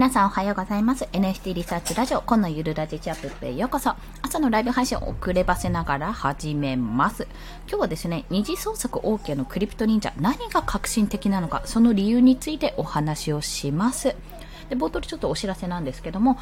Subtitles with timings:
[0.00, 1.04] 皆さんおはようございます。
[1.12, 3.92] NFT リサーチラジオ、今のゆるラジチャップへようこそ。
[4.22, 7.28] 朝のライブ配信を遅ればせながら始めます。
[7.68, 14.16] 今日はですね、二次創作 OK のクリプト忍者、何が革新的なのか、その理由についてお話をします。
[14.70, 16.38] で、冒頭でちょっとお知らせなんですけども、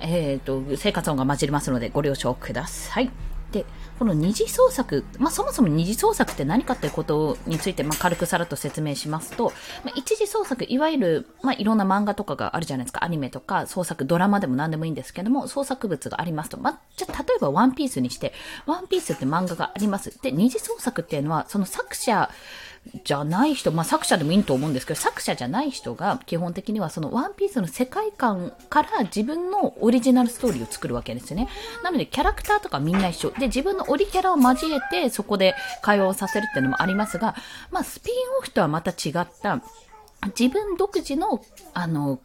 [0.00, 3.10] えっ、ー、と、生活音が混じりますのでご了承ください。
[3.52, 3.64] で、
[3.98, 9.52] この二次創作、まあ、そもそも二次創作って何かっていうことについて、まあ、軽くさらっと説明しますと、
[9.84, 13.04] まあ、一次創作、いわゆる、まあ、いろんな漫画とかがあるじゃないですか。
[13.04, 16.58] アニメとか創作、ドラマでも何でもいいんですけども、創作物がありますと。
[16.58, 18.32] まあ、じゃ例えばワンピースにして、
[18.66, 20.18] ワンピースって漫画があります。
[20.22, 22.30] で、二次創作っていうのは、その作者、
[23.04, 31.48] じゃない人、まあ、作者でもいいと思うんですけど、作者じゃない人が基本的にはそのワンピースの世界観から自分のオリジナルストーリーを作るわけですよね。
[31.84, 33.30] なのでキャラクターとかみんな一緒。
[33.32, 37.36] で、自分のオリキャラを交えてそこで会話をさせるっていうのもありますが、
[37.70, 39.62] まあ、スピンオフとはまた違った、
[40.38, 42.20] 自分独自の、あの、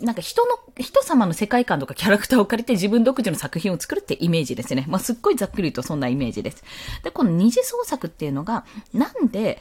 [0.00, 4.84] なんか人の、人様の世界観とかキャラクターを借りて自分独自の作品を作るってイメージですね。
[4.88, 6.62] まあ、すっごいざっくり言うとそんなイメージです。
[7.02, 9.60] で、この二次創作っていうのが、なんで、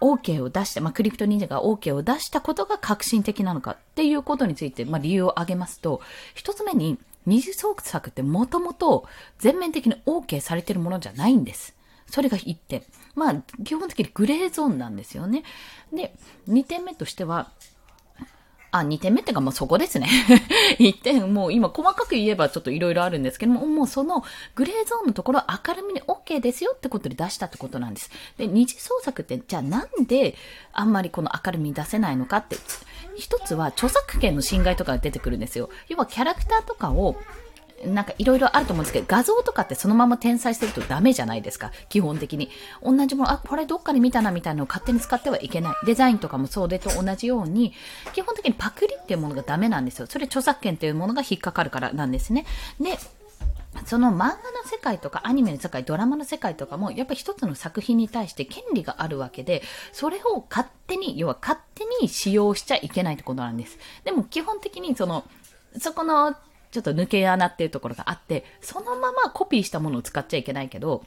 [0.00, 6.00] OK を出した、まあ、クリプト忍者が OK を出したことが革新的なのかっていうことについて、まあ、理由を挙げますと、
[6.34, 9.06] 一つ目に、二次創作ってもともと
[9.38, 11.76] 全面的に OK されてるものじゃないんです。
[12.08, 12.82] それが一点。
[13.14, 15.44] まあ、基本的にグレーゾーンなんですよね。
[15.92, 16.14] で、
[16.46, 17.50] 二点目としては、
[18.72, 20.08] あ、2点目ってかもうそこですね。
[20.78, 28.10] 1点、もう今細かく言えばちょっと色々あるんですけども、もうそのグレーゾーンのところ明るみに OK ですよってことで出したってことなんです。
[28.38, 30.36] で、二次創作ってじゃあなんで
[30.72, 32.56] あんまりこの明るみに出せないのかって、
[33.16, 35.70] 一つは著作権の侵害とかが出てくるんですよ。
[35.88, 37.16] 要はキャラクターとかを
[37.84, 41.72] なんかいろいろあると思うんですけど、画像とかってそのまま転載してるとダメじゃないですか？
[41.88, 42.50] 基本的に。
[42.82, 45.74] 同じもの、あ、これどっかで見たなみたいなのを勝手に使ってはいけない。
[45.86, 47.72] デザインとかもそれと同じように、
[48.12, 50.06] 基本的にパクリっていうものがダメなんですよ。
[50.06, 52.44] それ著作権っていうものが引っかかるからなんですね。
[52.80, 52.98] で、
[53.86, 59.62] その漫画の世界とかアニメの世界、ドラマの世界とかも、やっぱり一つの作品に対して権利があるわけで、
[59.92, 63.78] それを勝手に、要は勝手に使用しちゃいけないってことなんです。
[64.04, 65.24] でも基本的にその、
[65.78, 66.34] そこの
[66.70, 71.04] ちょっと抜け穴っていうところがあって、そのままコピーしたものを使っちゃいけないけど、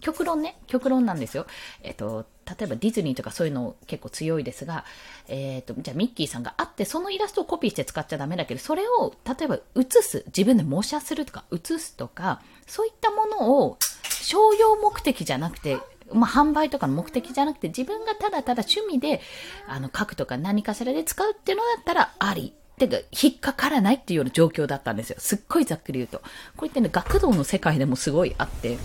[0.00, 1.46] 極論ね、極論なんですよ。
[1.82, 4.84] えっと、例えばディズニーとかそういうの結構強いですが、
[5.28, 13.78] えっ、と、じゃあミッキーさんがあって、そのイラストをコピーして使っちゃダメだけど、それを、例えば写す、自分で模写するとか、写すとか、そういったものを
[14.20, 15.78] 商用目的じゃなくて、
[16.12, 19.20] まあ、販売とかの目的じゃなくて、自分がただただ趣味で、
[19.66, 25.16] あの、書くとか何かしらで使うっていうのだったらありてか、引っかからないっていうような状況だったんですよ。
[25.18, 26.18] すっごいざっくり言うと。
[26.56, 28.78] こういったね、学童の世界でもすごいあって、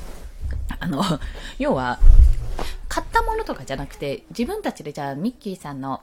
[0.79, 1.03] あの、
[1.59, 1.99] 要は、
[2.89, 6.01] 買ったものとかじゃなくて、自分たちでじゃあミッキーさんの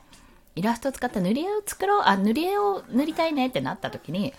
[0.56, 4.34] イラストを使った塗り絵を作ろう、あ、塗り絵を塗りたいねってなった時に、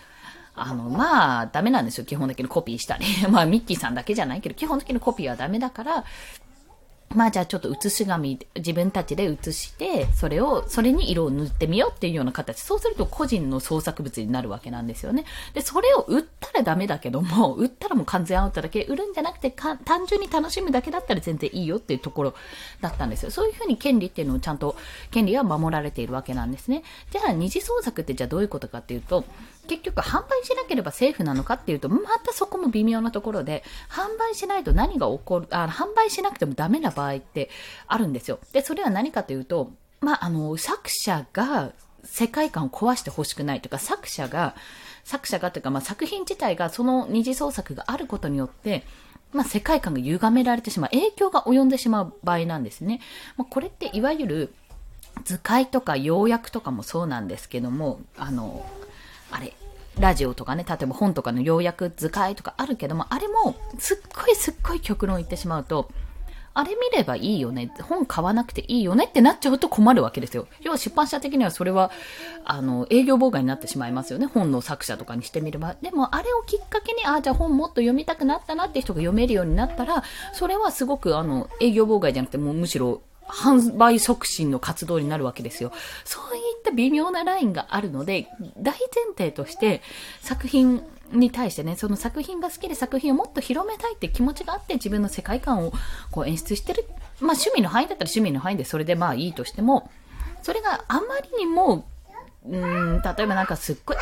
[0.54, 2.04] あの、まあ、ダメなんですよ。
[2.04, 3.06] 基本的にコピーしたり。
[3.30, 6.04] まあ、ミッキーさんだけじゃないけど、基本的にコピーはダメだから、
[7.14, 12.60] まあじゃあちょっと写し紙、自分たちで写して、それを、それに色を塗ってみようっていうような形。
[12.60, 15.24] そうすると個人の創作物になるわけなんですよね。
[15.54, 22.34] で、それを売ったらダメだけども、売ったらもう完全アウトだけ、売るんじゃなくて単純に楽しむだけだったら全然いいよっていうところ
[22.80, 23.30] だったんですよ。
[23.30, 24.76] そういうふうに権利っていうのをちゃんと、
[25.10, 26.82] 権利は守られているわけなんですね。
[27.10, 29.24] じゃあ二次創作ってじゃあどういうことかっていうと、
[29.68, 37.50] 結局販売しなければセーフなのかっていうと、またそこも微妙なところで、販売しないと何が起こる、あ販売しなくてもダメな場合って
[37.86, 38.38] あるんですよ。
[38.52, 41.72] で、それは何かというと、まあ、あの、作者が
[42.04, 44.56] 世界観を壊してほしくないとか、作者が、
[45.04, 48.84] 作者がというか、まあ、作品自体がその二次創作があることによって、
[49.32, 53.00] まあ、世界観が歪められてしまう、影響が及んでしまう場合なんですね。
[53.36, 54.54] まあ、これっていわゆる
[55.24, 58.66] 図解とか要約とかもそうなんですけども、あの、
[59.32, 59.52] あれ、
[59.98, 65.90] ラジオとかね、例えば本とかの要約図解とかあるけども、あれもすっごいすっごい極論言ってしまうと、
[66.54, 70.46] あれ見ればいいよね、本買わなくていいよねってなっちゃうと困るわけですよ。
[70.60, 71.90] 要は出版社的にはそれは、
[72.44, 74.26] あの、営業妨害になってしまいますよね。
[74.26, 75.76] 本の作者とかにしてみれば。
[75.80, 80.02] でも、あれをきっかけに、ああ、じゃあ本もっと読みたくなったなって人が読めるようになったら、
[80.34, 83.00] それはすごく、あの、営業妨害じゃなくて、もうむしろ、
[83.32, 85.72] 販売促進の活動になるわけですよ。
[86.04, 88.78] そういった微妙なラインがあるので、大前
[89.16, 89.80] 提として
[90.20, 90.82] 作品
[91.12, 95.72] に対してね、その作品が好きで作品をもっと広めたいって気持ちがあって自分の世界観を
[96.10, 96.84] こう演出してる。
[97.20, 99.90] まあ趣味の範囲だったら趣味の範囲でそれでまあいいとしても、
[100.42, 101.00] それがあま
[101.38, 101.86] りにも、
[102.44, 103.96] うん、例えばなんかすっごい、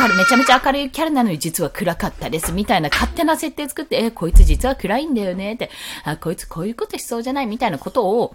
[0.00, 5.70] 明るい、めちゃめちゃ明るいキャラなのに実は暗かったです、みたいな勝手な設定作って、え、こいつ実は暗いんだよね、って、
[6.04, 8.34] あ、こいつこういうことしそうじゃない、みたいなことを、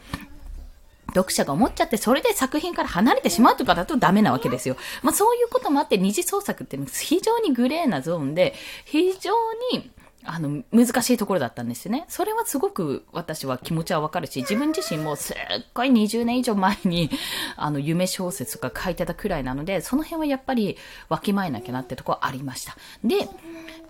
[1.16, 4.78] 読者が思っちゃって、それで作品から離れてしまうとかだとダメなわけですよ。
[5.02, 8.54] まあそういうこともあって、二次創作って非常にグレーなゾーンで、
[8.86, 9.32] 非常
[9.74, 9.90] に
[10.26, 12.06] あの、難しいところだったんですよね。
[12.10, 15.36] それはすごく私は気持ちはわかるし、自分自身もすっ
[15.74, 17.10] ごい20年以上前に、
[17.56, 20.78] あの、夢小説とか書いてたくらいなので、その辺はやっぱり
[21.08, 22.76] わきまえなきゃなってとこはありました。
[23.04, 23.30] で、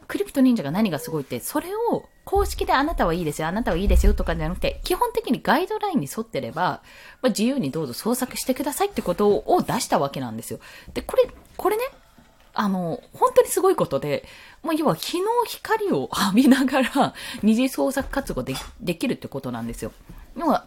[0.10, 6.82] クリプト忍者が何がすごいって、それを公式であなたはいいですよ、あなたはいいですよとかじゃなくて、基本的にガイドラインに沿ってれば、
[7.22, 10.60] まあ、自由にどうぞ創作してくださいってことを出したわけなんですよ。
[10.94, 11.84] で、これ、これね、
[12.60, 14.26] あの、本当にすごいことで、
[14.64, 19.94] まあ、要は日の光を 浴びながら二次創作活動でできるってことなんですよ。
[20.36, 20.66] 要は、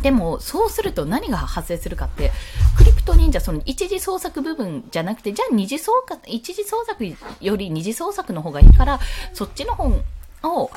[0.00, 2.32] でも、そうすると何が発生するかって、
[2.74, 7.04] クリプト忍者、その一次創作部分じゃなくて、じゃあ二次創作、一次創作
[7.42, 8.98] より二次創作の方がいいから、
[9.34, 10.02] そっちの本
[10.42, 10.70] を、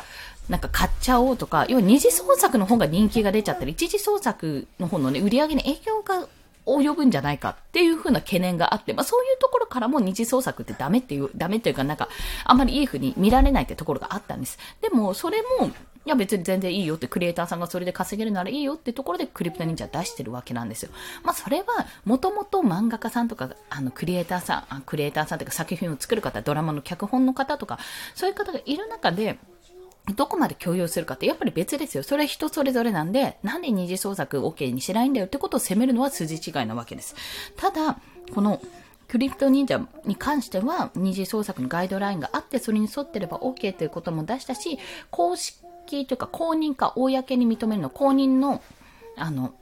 [0.50, 6.28] なんか買っちゃおうとか、要は二次創作の方が人気が出ちゃったり、一次創作の方のね、売り上げに影響が
[6.66, 12.10] 及ぶんじゃないかっていう風な懸念があって、まあそういうところからも二次創作ってダメっていう、ダメっていうかなんか、
[12.46, 14.58] あんまりいい風に見られないってところがあったんです。
[14.82, 15.72] でも、それも、
[16.06, 20.90] いや別に全然いいよって、クリエイターさんがそれで稼げるならいいよってところでクリプト忍者出してるわけなんですよ。
[21.24, 21.66] まあそれは、
[22.06, 27.80] もともと漫画家さんとか、あの、クリエイターさん、クリエイターさんというか作品を作る方、ドラマの脚本の方とか、
[28.16, 29.38] そういう方がいる中で、
[30.16, 32.04] どこまで共有するかってやっぱり別ですよ。
[32.04, 37.16] それは人それぞれなんで、なんで二次創作 OK にしないんだよってことを責めるのは筋違いなわけです。
[37.56, 38.00] ただ、
[38.34, 38.62] この
[39.08, 44.78] クリプト忍者に関しては二次創作のガイドラインがあって、それに沿ってれば OK ということも出したし、
[45.10, 48.62] 公式というか公認か公に認めるの公認の、
[49.16, 49.54] あの、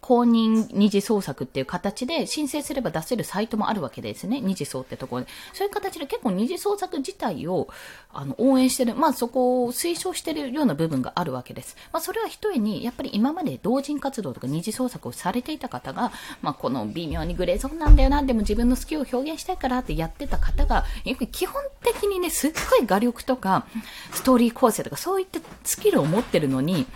[0.00, 4.40] 公認二次創作っていう形で申請すれば出せるサイトもあるわけですね。
[4.40, 5.28] 二次創ってところで。
[5.52, 7.68] そういう形で結構二次創作自体を
[8.12, 11.76] あの応援してる、まあそこを推奨してるような部分があるわけです。
[11.92, 16.12] まあそれは一重に、やっぱり今まで同人活動とか二次創作をされていた方が、
[16.42, 23.66] まあこの微妙にグレーゾーンなんだよな、でも自分の好きを表現したいからってやってた方が、やっぱり基本的にね、すっごい画力とか、
[24.12, 26.86] ストーリー構成とかそういったスキルを持ってるのに、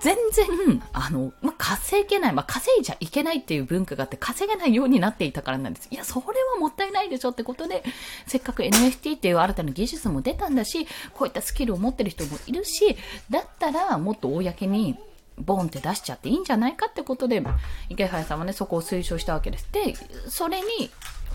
[0.00, 5.88] 全然、あの、まあ、稼げない、まあ、稼いじゃいけないっていう文化があって、稼げないようになっていたからなんです。
[5.90, 7.84] いや、それはもったいないでしょってことで、
[8.26, 12.96] せっかく NFT っていう新たな技術も出たんだし、こういったスキルを持ってる人もいるし、
[13.30, 14.96] だったらもっと公に、
[15.38, 17.42] ボンって出しちゃっていいんじゃないかってことで、
[17.90, 19.68] 池原さんはね、そこを推奨したわけです。
[19.70, 19.94] で、
[20.28, 20.90] それに、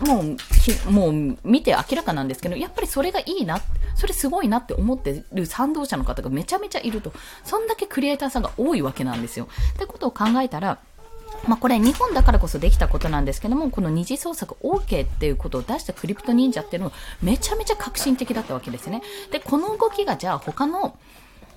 [0.06, 3.60] もう、もう見て明らかなんですけど、やっぱりそれがいいな、
[3.94, 7.12] それすごいなって思ってる賛同者の方がめちゃめちゃいると。
[7.44, 9.48] そんだけクリエイターさんが多いわけなんですよ。
[9.74, 10.78] ってことを考えたら、
[11.46, 19.02] まあ、これ日本だからこそできたことなんですけども、この二次創作 OK っていうことを出したクリプト忍者っていうのはめちゃめちゃ革新的だったわけですね。
[19.30, 20.96] で、この動きがじゃあ他の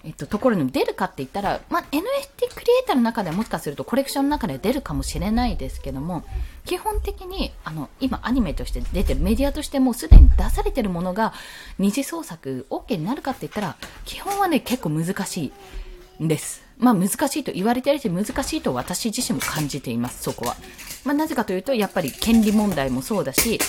[0.06, 6.24] えっと、ところに出るかって言ったら、まあ、NFT クリエイターの中ではもしかするとコレクションの中では出るかもしれないですけども、
[6.64, 11.34] 基本的に、あの、今アニメとして出てる、メディアとしてもうすでに出されてるものが
[11.80, 13.76] 二次創作 OK になるかって言ったら、
[14.06, 15.52] 基本はね、結構難し
[16.20, 16.64] いんです。
[16.78, 20.56] まあ難しいと言われてるし難しいと私自身も感じています、そこは。
[21.04, 23.60] まあなぜかというと、やっぱり権利問題もそうだし、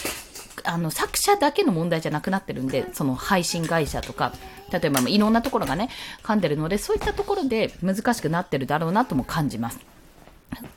[0.64, 4.32] あの、作者だけの問題じゃなくなってるんで、その配信会社とか、
[4.72, 5.90] 例えばいろんなところがね、
[6.22, 9.95] 噛んでるので、そういったところで難しくなってるだろうなとも感じます。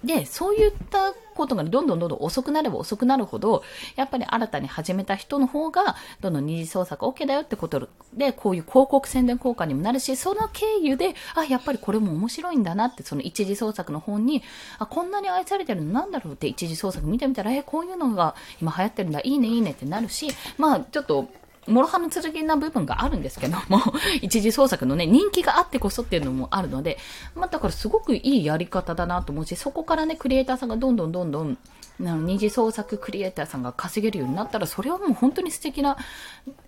[0.04, 3.64] で、そういったことがどんどんどんどん遅くなれば遅くなるほど、
[3.96, 14.44] やっぱり新たに始めた人の方が、どんどん二次創作 OK だよってことで、こういう広告宣伝効果にもなるし、その経由で、あ、やっぱりこれも面白いんだなって、その一次創作の方に、
[14.80, 21.30] あ、こんなに愛されてるのなんだろうって一次創作見てみたら、え、こういうのが今流行ってるんだ、いいねいいねってなるし、まあ、ちょっと、
[21.70, 23.82] 諸刃の剣な部分があるんですけども、
[24.22, 26.98] 一次創作のね、人気があってこそっていうのもあるので、
[27.36, 31.58] まあだからすごくいいやり方だなと思うし、そこからね、クリエイターさんがどんどんどんどん、
[32.00, 35.98] 二次創作クリエイターさんが稼げるようになったら、それはもう本当に素敵な、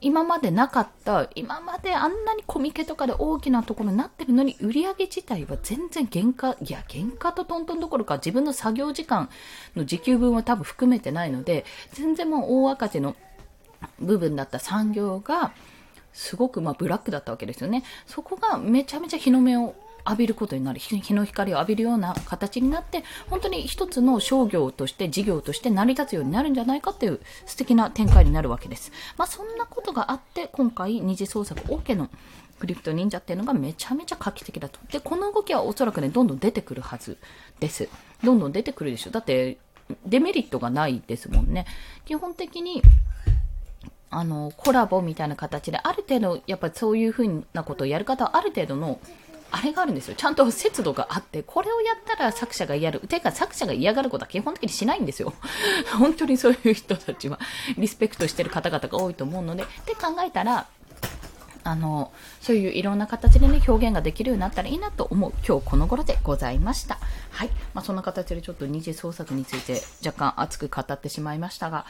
[0.02, 9.30] 今までなかった、今まであんなにコミケとかで大きなところになってるのに、売り上げ自体は全然原価、いや、原価とトントンどころか自分の作業時間
[9.76, 13.16] の時給分は多分含めてないので、全然もう大赤字の
[14.00, 15.54] 部分だった産業が、
[16.14, 17.84] すごくまブラックだったわけですよね。
[18.06, 28.92] そこがめちゃめちゃ日の目を浴びることになる日の光を浴びるような形になって本当に一つの商業として事業として成り立つようになるんじゃないかっていう素敵な展開になるわけです。
[29.18, 32.10] まあそんなことがあって今回二次創作 OK の
[32.60, 34.80] クリプト忍者っていうのがめちゃめちゃ画期的だと。
[34.92, 37.18] で、この動きはおそらくね、どんどん出てくるはず
[37.60, 37.90] です。
[38.24, 39.10] どんどん出てくるでしょ。
[39.10, 39.58] だって、
[40.06, 41.66] デメリットがないですもんね。
[42.06, 42.84] 基本的に、
[44.12, 49.00] あの、コラボみたいな形で、ある程度、やっぱそういうふうなことをやる方は、ある程度の、
[49.52, 50.16] あれがあるんですよ。
[50.16, 53.00] ちゃんと節度があって、これをやったら作者が嫌る。
[53.00, 55.34] てか作者が嫌がることは基本的にしないんですよ。
[55.98, 57.40] 本当にそういう人たちは、
[57.78, 60.68] リスペクトしてる方々が多いと思うので、で考えたら、
[61.64, 66.98] あの、そういういろんな形でね、表現ができるようになったらいいなと思う今日この頃でございました。
[67.32, 67.50] はい。
[67.74, 71.86] まあ、そんな形でちょっと二次創作について若干熱く語ってしまいましたが、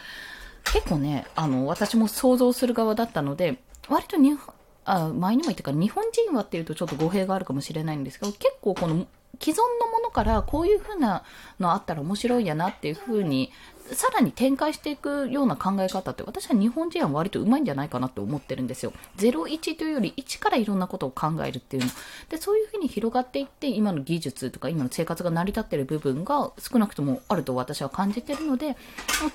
[0.66, 4.54] 結構ね、あの、私も想像する側だったので、割と日本、
[4.84, 9.06] あ前にも言ったから日本人はっていうとちょっと語弊があるかもしれないんですけど、結構この
[9.40, 11.24] 既存のものからこういう風な
[11.60, 13.52] のあったら面白いやなっていう風に
[13.94, 18.94] さらに展開していくような考え方って私は日本人は割とうまいんじゃないかなって思ってるんですよ。
[19.18, 21.92] 01というより1からいろんなことを考えるっていうの。
[22.30, 28.78] で、そういうふうに広がっていって今の技術とか今の生活が成り立ってる部分が少なくともあると私は感じてるので、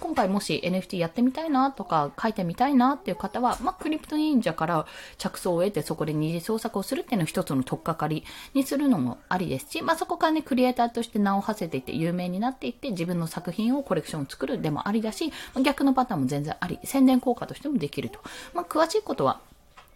[0.00, 4.86] 今回もし NFT やってみたいなとか書いてみたいなっていう方は、まあ、クリプト忍者から
[5.18, 18.20] 着想を得てそこで二次創作をするっていうのを一つの取っかかりにするのもありですし、まあ、そこからね、クリエイターとして名を馳せていって有名になっていって自分の作品をコレクションを作るるでもありだし、逆のパターンも全然あり、宣伝効果としてもできると。
[18.54, 19.40] まあ、詳しいことは、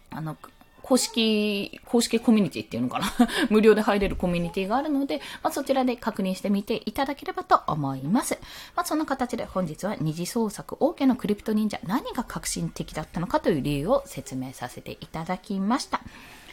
[0.09, 0.37] あの、
[0.81, 3.05] 公式、公式コミュニティっていうのかな
[3.49, 8.37] 無料で入れるコミュニティがあるので、まあ、そちらで確認してみていただければと思います。
[8.75, 16.01] まあ、そんな形で本日は二次創作 OK のクリプト忍者何が革新的だったのかという理由を説明させていただきました。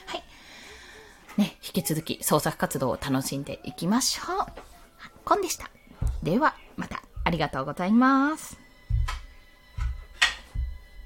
[0.06, 0.22] はい。
[1.36, 4.46] ね、引き続き創作活動を楽しんでいきましょう。
[5.24, 5.70] コンでした。
[6.22, 7.07] では、また。
[7.28, 8.67] ありがとうございます。